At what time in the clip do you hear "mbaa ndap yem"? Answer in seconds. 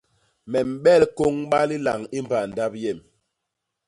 2.25-2.99